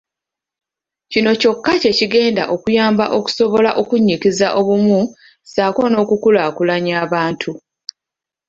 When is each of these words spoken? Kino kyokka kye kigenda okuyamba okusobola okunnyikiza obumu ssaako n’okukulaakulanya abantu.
Kino 1.11 1.31
kyokka 1.41 1.73
kye 1.81 1.91
kigenda 1.99 2.43
okuyamba 2.55 3.05
okusobola 3.17 3.69
okunnyikiza 3.81 4.47
obumu 4.59 4.99
ssaako 5.11 5.81
n’okukulaakulanya 5.89 6.93
abantu. 7.05 7.51